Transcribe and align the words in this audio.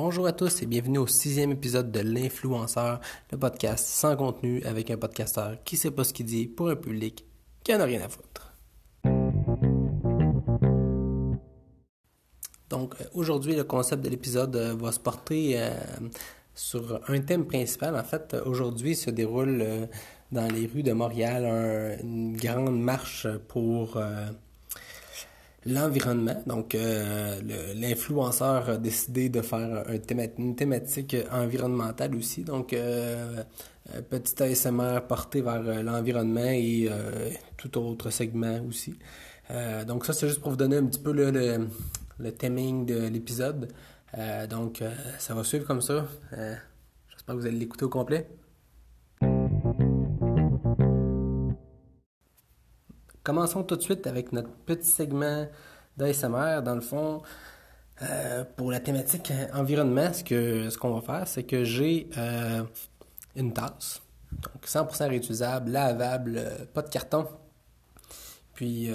Bonjour 0.00 0.28
à 0.28 0.32
tous 0.32 0.62
et 0.62 0.66
bienvenue 0.66 0.98
au 0.98 1.08
sixième 1.08 1.50
épisode 1.50 1.90
de 1.90 1.98
L'influenceur, 1.98 3.00
le 3.32 3.36
podcast 3.36 3.84
sans 3.84 4.14
contenu 4.14 4.62
avec 4.62 4.92
un 4.92 4.96
podcasteur 4.96 5.56
qui 5.64 5.76
sait 5.76 5.90
pas 5.90 6.04
ce 6.04 6.12
qu'il 6.12 6.26
dit 6.26 6.46
pour 6.46 6.68
un 6.68 6.76
public 6.76 7.26
qui 7.64 7.74
en 7.74 7.80
a 7.80 7.84
rien 7.84 8.02
à 8.02 8.08
foutre. 8.08 8.54
Donc 12.70 12.94
euh, 13.00 13.04
aujourd'hui, 13.12 13.56
le 13.56 13.64
concept 13.64 14.04
de 14.04 14.08
l'épisode 14.08 14.54
euh, 14.54 14.76
va 14.76 14.92
se 14.92 15.00
porter 15.00 15.54
euh, 15.60 15.70
sur 16.54 17.00
un 17.08 17.18
thème 17.18 17.44
principal. 17.44 17.96
En 17.96 18.04
fait, 18.04 18.36
aujourd'hui 18.46 18.94
se 18.94 19.10
déroule 19.10 19.88
dans 20.30 20.46
les 20.46 20.66
rues 20.66 20.84
de 20.84 20.92
Montréal 20.92 21.98
une 22.04 22.36
grande 22.36 22.80
marche 22.80 23.26
pour 23.48 24.00
l'environnement. 25.66 26.42
Donc, 26.46 26.74
euh, 26.74 27.40
l'influenceur 27.74 28.68
a 28.70 28.76
décidé 28.76 29.28
de 29.28 29.42
faire 29.42 29.84
une 29.90 30.54
thématique 30.56 31.16
environnementale 31.32 32.14
aussi. 32.14 32.44
Donc, 32.44 32.72
euh, 32.72 33.42
petit 34.08 34.42
ASMR 34.42 35.00
porté 35.08 35.40
vers 35.40 35.62
euh, 35.66 35.82
l'environnement 35.82 36.40
et 36.44 36.88
tout 37.56 37.76
autre 37.78 38.10
segment 38.10 38.60
aussi. 38.68 38.98
donc, 39.86 40.04
ça, 40.04 40.12
c'est 40.12 40.28
juste 40.28 40.40
pour 40.40 40.50
vous 40.50 40.56
donner 40.56 40.76
un 40.76 40.86
petit 40.86 41.00
peu 41.00 41.12
le, 41.12 41.30
le, 41.30 41.68
le 42.18 42.34
timing 42.34 42.86
de 42.86 43.08
l'épisode. 43.08 43.68
donc, 44.50 44.82
ça 45.18 45.34
va 45.34 45.44
suivre 45.44 45.66
comme 45.66 45.80
ça. 45.82 46.06
J'espère 47.10 47.34
que 47.34 47.40
vous 47.40 47.46
allez 47.46 47.58
l'écouter 47.58 47.84
au 47.84 47.88
complet. 47.88 48.28
Commençons 53.28 53.62
tout 53.62 53.76
de 53.76 53.82
suite 53.82 54.06
avec 54.06 54.32
notre 54.32 54.48
petit 54.48 54.88
segment 54.88 55.46
d'ASMR. 55.98 56.62
Dans 56.64 56.74
le 56.74 56.80
fond, 56.80 57.20
euh, 58.00 58.42
pour 58.56 58.70
la 58.70 58.80
thématique 58.80 59.30
environnement, 59.52 60.10
ce 60.14 60.22
qu'on 60.78 60.88
ce 60.88 60.94
va 60.94 61.02
faire, 61.02 61.28
c'est 61.28 61.42
que 61.42 61.62
j'ai 61.62 62.08
euh, 62.16 62.62
une 63.36 63.52
tasse, 63.52 64.00
donc 64.32 64.64
100% 64.64 65.10
réutilisable, 65.10 65.72
lavable, 65.72 66.36
euh, 66.38 66.64
pas 66.72 66.80
de 66.80 66.88
carton. 66.88 67.26
Puis, 68.54 68.90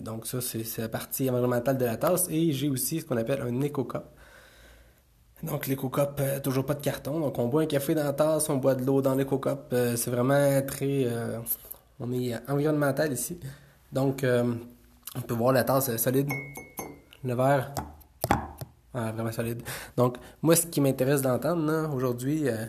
donc 0.00 0.26
ça, 0.26 0.40
c'est 0.40 0.78
la 0.78 0.88
partie 0.88 1.28
environnementale 1.28 1.76
de 1.76 1.84
la 1.84 1.98
tasse. 1.98 2.28
Et 2.30 2.52
j'ai 2.52 2.70
aussi 2.70 3.02
ce 3.02 3.04
qu'on 3.04 3.18
appelle 3.18 3.42
un 3.42 3.60
éco-cup. 3.60 4.04
Donc 5.42 5.66
l'éco-cup, 5.66 6.22
toujours 6.42 6.64
pas 6.64 6.74
de 6.74 6.80
carton. 6.80 7.20
Donc 7.20 7.38
on 7.38 7.46
boit 7.48 7.60
un 7.60 7.66
café 7.66 7.94
dans 7.94 8.04
la 8.04 8.14
tasse, 8.14 8.48
on 8.48 8.56
boit 8.56 8.74
de 8.74 8.86
l'eau 8.86 9.02
dans 9.02 9.14
l'éco-cup. 9.14 9.66
c'est 9.70 10.10
vraiment 10.10 10.62
très... 10.62 11.06
on 12.00 12.10
est 12.10 12.34
environnemental 12.48 13.12
ici. 13.12 13.38
Donc, 13.96 14.24
euh, 14.24 14.54
on 15.14 15.22
peut 15.22 15.32
voir 15.32 15.54
la 15.54 15.64
tasse 15.64 15.96
solide. 15.96 16.28
Le 17.24 17.34
verre, 17.34 17.72
vraiment 18.92 19.32
solide. 19.32 19.62
Donc, 19.96 20.18
moi, 20.42 20.54
ce 20.54 20.66
qui 20.66 20.82
m'intéresse 20.82 21.22
d'entendre 21.22 21.94
aujourd'hui, 21.94 22.46
euh, 22.46 22.66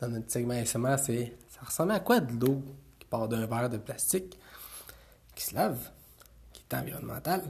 dans 0.00 0.06
notre 0.06 0.30
segment 0.30 0.54
SMR, 0.64 0.96
c'est 1.00 1.36
ça 1.48 1.62
ressemble 1.66 1.90
à 1.90 1.98
quoi 1.98 2.20
de 2.20 2.32
l'eau 2.38 2.62
qui 3.00 3.06
part 3.08 3.26
d'un 3.26 3.46
verre 3.46 3.68
de 3.68 3.78
plastique, 3.78 4.38
qui 5.34 5.42
se 5.42 5.56
lave, 5.56 5.90
qui 6.52 6.62
est 6.70 6.76
environnemental, 6.76 7.42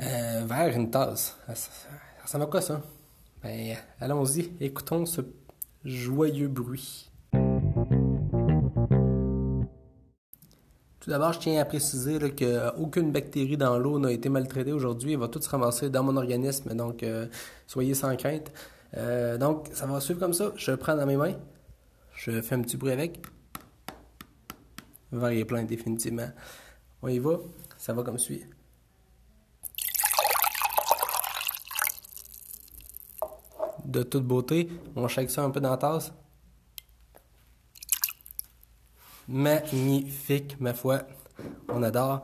euh, 0.00 0.44
vers 0.44 0.76
une 0.76 0.90
tasse. 0.90 1.38
Ça, 1.54 1.70
ressemble 2.22 2.44
à 2.44 2.46
quoi 2.48 2.60
ça? 2.60 2.82
Ben, 3.42 3.78
allons-y, 3.98 4.52
écoutons 4.60 5.06
ce 5.06 5.22
joyeux 5.86 6.48
bruit. 6.48 7.09
Tout 11.00 11.08
d'abord, 11.08 11.32
je 11.32 11.38
tiens 11.38 11.58
à 11.58 11.64
préciser 11.64 12.18
qu'aucune 12.18 13.10
bactérie 13.10 13.56
dans 13.56 13.78
l'eau 13.78 13.98
n'a 13.98 14.12
été 14.12 14.28
maltraitée 14.28 14.72
aujourd'hui. 14.72 15.14
Elle 15.14 15.18
va 15.18 15.28
tout 15.28 15.40
se 15.40 15.48
ramasser 15.48 15.88
dans 15.88 16.02
mon 16.02 16.14
organisme, 16.18 16.74
donc 16.74 17.02
euh, 17.02 17.26
soyez 17.66 17.94
sans 17.94 18.14
crainte. 18.16 18.52
Euh, 18.98 19.38
donc, 19.38 19.68
ça 19.72 19.86
va 19.86 19.98
suivre 20.00 20.20
comme 20.20 20.34
ça. 20.34 20.52
Je 20.56 20.72
prends 20.72 20.94
dans 20.94 21.06
mes 21.06 21.16
mains. 21.16 21.36
Je 22.12 22.42
fais 22.42 22.54
un 22.54 22.60
petit 22.60 22.76
bruit 22.76 22.92
avec. 22.92 23.22
Le 25.12 25.32
est 25.32 25.44
plein, 25.46 25.64
définitivement. 25.64 26.28
On 27.00 27.08
y 27.08 27.18
va. 27.18 27.38
Ça 27.78 27.94
va 27.94 28.02
comme 28.02 28.18
suit. 28.18 28.44
De 33.86 34.02
toute 34.02 34.24
beauté, 34.24 34.68
on 34.94 35.08
shake 35.08 35.30
ça 35.30 35.42
un 35.42 35.50
peu 35.50 35.60
dans 35.60 35.70
la 35.70 35.78
tasse. 35.78 36.12
Magnifique, 39.30 40.60
ma 40.60 40.74
foi. 40.74 41.02
On 41.68 41.82
adore. 41.82 42.22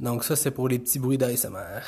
Donc 0.00 0.24
ça, 0.24 0.36
c'est 0.36 0.50
pour 0.50 0.68
les 0.68 0.78
petits 0.78 0.98
bruits 0.98 1.18
d'ASMR. 1.18 1.80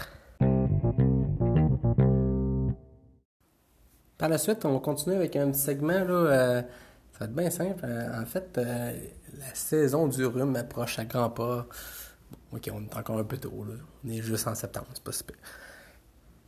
Par 4.18 4.28
la 4.28 4.38
suite, 4.38 4.64
on 4.64 4.72
va 4.72 4.78
continuer 4.80 5.16
avec 5.16 5.36
un 5.36 5.50
petit 5.50 5.60
segment. 5.60 6.04
Là, 6.04 6.10
euh, 6.10 6.62
ça 7.12 7.18
va 7.20 7.26
être 7.26 7.34
bien 7.34 7.50
simple. 7.50 7.84
Euh, 7.84 8.22
en 8.22 8.26
fait, 8.26 8.56
euh, 8.58 8.92
la 9.38 9.54
saison 9.54 10.08
du 10.08 10.24
rhume 10.24 10.56
approche 10.56 10.98
à 10.98 11.04
grands 11.04 11.30
pas. 11.30 11.66
ok, 12.52 12.70
on 12.72 12.84
est 12.84 12.96
encore 12.96 13.18
un 13.18 13.24
peu 13.24 13.36
tôt. 13.38 13.64
Là. 13.64 13.74
On 14.04 14.10
est 14.10 14.22
juste 14.22 14.46
en 14.46 14.54
septembre, 14.54 14.86
c'est 14.94 15.02
pas 15.02 15.12
super. 15.12 15.36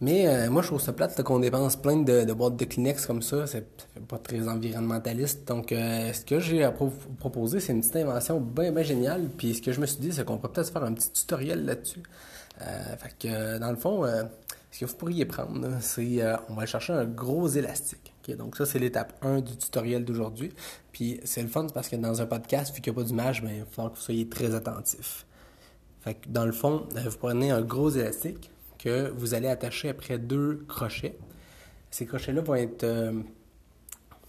Mais 0.00 0.28
euh, 0.28 0.50
moi, 0.50 0.60
je 0.60 0.68
trouve 0.68 0.80
ça 0.80 0.92
plate 0.92 1.22
qu'on 1.22 1.38
dépense 1.38 1.76
plein 1.76 1.96
de, 1.96 2.30
boîtes 2.34 2.56
de 2.56 2.64
Kleenex 2.66 3.06
comme 3.06 3.22
ça. 3.22 3.46
C'est 3.46 3.66
pas 4.06 4.18
très 4.18 4.46
environnementaliste. 4.46 5.48
Donc, 5.48 5.72
euh, 5.72 6.12
ce 6.12 6.22
que 6.22 6.38
j'ai 6.38 6.64
à 6.64 6.70
proposer, 6.70 7.60
c'est 7.60 7.72
une 7.72 7.80
petite 7.80 7.96
invention 7.96 8.38
bien, 8.38 8.72
bien 8.72 8.82
géniale. 8.82 9.28
Puis, 9.38 9.54
ce 9.54 9.62
que 9.62 9.72
je 9.72 9.80
me 9.80 9.86
suis 9.86 9.98
dit, 9.98 10.12
c'est 10.12 10.24
qu'on 10.24 10.36
pourrait 10.36 10.52
peut-être 10.52 10.72
faire 10.72 10.84
un 10.84 10.92
petit 10.92 11.10
tutoriel 11.10 11.64
là-dessus. 11.64 12.02
Euh, 12.60 12.96
fait 12.98 13.14
que, 13.18 13.58
dans 13.58 13.70
le 13.70 13.76
fond, 13.76 14.04
ce 14.70 14.80
que 14.80 14.84
vous 14.84 14.96
pourriez 14.96 15.24
prendre, 15.24 15.66
c'est 15.80 16.20
on 16.50 16.54
va 16.54 16.66
chercher 16.66 16.92
un 16.92 17.06
gros 17.06 17.48
élastique. 17.48 18.12
Donc, 18.36 18.56
ça, 18.56 18.66
c'est 18.66 18.78
l'étape 18.78 19.14
1 19.22 19.40
du 19.40 19.56
tutoriel 19.56 20.04
d'aujourd'hui. 20.04 20.52
Puis, 20.92 21.20
c'est 21.24 21.42
le 21.42 21.48
fun 21.48 21.68
parce 21.72 21.88
que 21.88 21.96
dans 21.96 22.20
un 22.20 22.26
podcast, 22.26 22.74
vu 22.74 22.82
qu'il 22.82 22.92
n'y 22.92 22.98
a 22.98 23.02
pas 23.02 23.06
d'image, 23.06 23.42
ben, 23.42 23.50
il 23.50 23.60
va 23.60 23.66
falloir 23.70 23.92
que 23.92 23.98
vous 23.98 24.04
soyez 24.04 24.28
très 24.28 24.54
attentif. 24.54 25.24
Fait 26.02 26.14
que, 26.14 26.28
dans 26.28 26.44
le 26.44 26.52
fond, 26.52 26.86
vous 26.94 27.18
prenez 27.18 27.50
un 27.50 27.62
gros 27.62 27.88
élastique 27.88 28.50
que 28.86 29.10
vous 29.10 29.34
allez 29.34 29.48
attacher 29.48 29.88
après 29.88 30.16
deux 30.16 30.64
crochets. 30.68 31.18
Ces 31.90 32.06
crochets-là 32.06 32.40
vont 32.40 32.54
être 32.54 32.84
euh, 32.84 33.20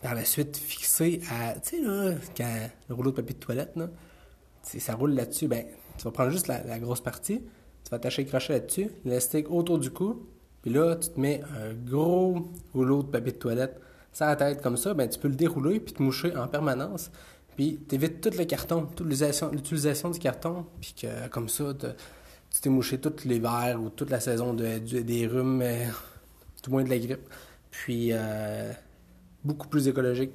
par 0.01 0.15
la 0.15 0.25
suite 0.25 0.57
fixés 0.57 1.21
à, 1.29 1.59
tu 1.59 1.77
sais, 1.77 1.81
là, 1.83 2.15
quand 2.35 2.69
le 2.89 2.95
rouleau 2.95 3.11
de 3.11 3.17
papier 3.17 3.35
de 3.35 3.39
toilette, 3.39 3.75
là, 3.75 3.87
ça 4.63 4.95
roule 4.95 5.13
là-dessus, 5.13 5.47
ben, 5.47 5.63
tu 5.99 6.05
vas 6.05 6.11
prendre 6.11 6.31
juste 6.31 6.47
la, 6.47 6.79
grosse 6.79 7.01
partie, 7.01 7.43
tu 7.83 7.89
vas 7.91 7.97
attacher 7.97 8.23
le 8.23 8.29
crochet 8.29 8.53
là-dessus, 8.53 8.89
l'élastique 9.05 9.51
autour 9.51 9.77
du 9.77 9.91
cou, 9.91 10.25
puis 10.63 10.71
là, 10.71 10.95
tu 10.95 11.09
te 11.09 11.19
mets 11.19 11.43
un 11.55 11.73
gros 11.73 12.49
rouleau 12.73 13.03
de 13.03 13.09
papier 13.09 13.33
de 13.33 13.37
toilette 13.37 13.79
sur 14.11 14.25
la 14.25 14.35
tête 14.35 14.63
comme 14.63 14.77
ça, 14.77 14.95
ben, 14.95 15.07
tu 15.07 15.19
peux 15.19 15.27
le 15.27 15.35
dérouler 15.35 15.79
puis 15.79 15.93
te 15.93 16.01
moucher 16.01 16.35
en 16.35 16.47
permanence. 16.47 17.11
Puis 17.55 17.79
tu 17.87 17.93
évites 17.93 18.21
tout 18.21 18.35
le 18.35 18.45
carton, 18.45 18.87
toute 18.95 19.07
l'utilisation 19.07 20.09
du 20.09 20.17
carton, 20.17 20.65
puis 20.81 20.95
que 20.99 21.27
comme 21.27 21.47
ça, 21.47 21.73
tu 22.51 22.61
t'es 22.61 22.69
mouché 22.69 22.99
tout 22.99 23.13
l'hiver 23.25 23.79
ou 23.81 23.89
toute 23.89 24.09
la 24.09 24.19
saison 24.19 24.53
de, 24.53 24.79
des 24.79 25.27
rhumes, 25.27 25.63
tout 26.61 26.71
moins 26.71 26.83
de 26.83 26.89
la 26.89 26.97
grippe. 26.99 27.27
Puis, 27.71 28.09
euh, 28.11 28.71
beaucoup 29.43 29.67
plus 29.67 29.87
écologique. 29.87 30.31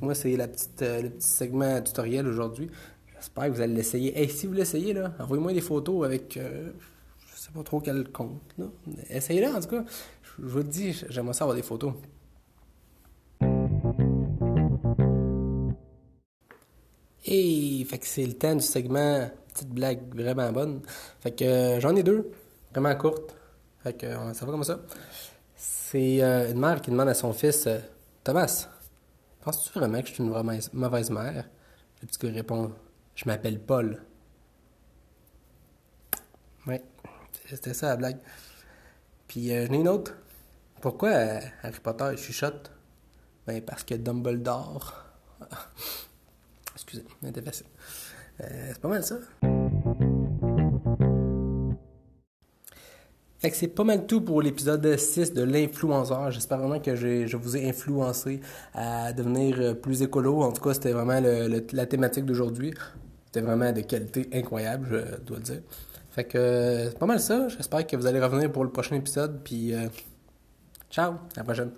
Moi, 0.00 0.14
c'est 0.14 0.36
la 0.36 0.48
petite, 0.48 0.82
euh, 0.82 1.02
le 1.02 1.10
petit 1.10 1.28
segment 1.28 1.80
tutoriel 1.82 2.26
aujourd'hui. 2.26 2.70
J'espère 3.14 3.44
que 3.44 3.50
vous 3.50 3.60
allez 3.60 3.74
l'essayer. 3.74 4.20
Et 4.20 4.28
si 4.28 4.46
vous 4.46 4.54
l'essayez, 4.54 4.94
envoyez-moi 5.18 5.52
des 5.52 5.60
photos 5.60 6.06
avec, 6.06 6.36
euh, 6.36 6.70
je 7.18 7.40
sais 7.40 7.50
pas 7.52 7.62
trop 7.62 7.80
quel 7.80 8.10
compte. 8.10 8.40
Essayez-le, 9.10 9.48
en 9.54 9.60
tout 9.60 9.68
cas. 9.68 9.84
Je, 10.22 10.46
vous 10.46 10.62
dis, 10.62 10.92
j'aimerais 11.10 11.34
ça 11.34 11.44
avoir 11.44 11.56
des 11.56 11.62
photos. 11.62 11.92
Fait 17.90 17.98
que 17.98 18.06
c'est 18.06 18.24
le 18.24 18.34
temps 18.34 18.54
du 18.54 18.60
segment 18.60 19.28
petite 19.52 19.70
blague 19.70 20.14
vraiment 20.14 20.52
bonne. 20.52 20.80
Fait 21.20 21.32
que 21.32 21.44
euh, 21.44 21.80
j'en 21.80 21.96
ai 21.96 22.04
deux, 22.04 22.30
vraiment 22.70 22.94
courtes. 22.94 23.34
Fait 23.82 23.94
que 23.94 24.06
euh, 24.06 24.32
ça 24.32 24.46
va 24.46 24.52
comme 24.52 24.62
ça. 24.62 24.78
C'est 25.56 26.22
euh, 26.22 26.52
une 26.52 26.60
mère 26.60 26.80
qui 26.80 26.92
demande 26.92 27.08
à 27.08 27.14
son 27.14 27.32
fils 27.32 27.68
Thomas, 28.22 28.68
penses-tu 29.40 29.76
vraiment 29.76 30.00
que 30.02 30.06
je 30.06 30.12
suis 30.12 30.22
une 30.22 30.30
vraiment 30.30 30.56
mauvaise 30.72 31.10
mère 31.10 31.48
Le 32.00 32.06
petit 32.06 32.24
gars 32.24 32.32
répond 32.32 32.70
Je 33.16 33.24
m'appelle 33.24 33.58
Paul. 33.58 34.00
Ouais, 36.68 36.84
c'était 37.44 37.74
ça 37.74 37.88
la 37.88 37.96
blague. 37.96 38.18
Puis 39.26 39.48
j'en 39.48 39.72
ai 39.72 39.78
une 39.78 39.88
autre. 39.88 40.14
Pourquoi 40.80 41.10
Harry 41.64 41.80
Potter 41.82 42.16
chuchote 42.16 42.70
Ben 43.48 43.60
parce 43.62 43.82
que 43.82 43.96
Dumbledore. 43.96 45.06
Excusez, 46.82 47.04
facile. 47.42 47.66
Euh, 48.40 48.70
c'est 48.72 48.80
pas 48.80 48.88
mal 48.88 49.04
ça. 49.04 49.16
Fait 53.38 53.50
que 53.50 53.56
c'est 53.56 53.68
pas 53.68 53.84
mal 53.84 54.06
tout 54.06 54.20
pour 54.20 54.42
l'épisode 54.42 54.96
6 54.96 55.32
de 55.32 55.42
l'influenceur. 55.42 56.30
J'espère 56.30 56.58
vraiment 56.58 56.80
que 56.80 56.94
je 56.94 57.36
vous 57.36 57.56
ai 57.56 57.68
influencé 57.68 58.40
à 58.74 59.12
devenir 59.12 59.80
plus 59.80 60.02
écolo. 60.02 60.42
En 60.42 60.52
tout 60.52 60.62
cas, 60.62 60.74
c'était 60.74 60.92
vraiment 60.92 61.20
la 61.72 61.86
thématique 61.86 62.26
d'aujourd'hui. 62.26 62.74
C'était 63.26 63.46
vraiment 63.46 63.72
de 63.72 63.80
qualité 63.82 64.28
incroyable, 64.32 64.88
je 64.90 65.20
dois 65.24 65.36
le 65.38 65.42
dire. 65.42 65.62
Fait 66.10 66.24
que 66.24 66.88
c'est 66.88 66.98
pas 66.98 67.06
mal 67.06 67.20
ça. 67.20 67.48
J'espère 67.48 67.86
que 67.86 67.96
vous 67.96 68.06
allez 68.06 68.20
revenir 68.20 68.50
pour 68.50 68.64
le 68.64 68.70
prochain 68.70 68.96
épisode. 68.96 69.40
Puis, 69.44 69.72
euh, 69.72 69.88
ciao, 70.90 71.12
à 71.12 71.18
la 71.36 71.44
prochaine. 71.44 71.70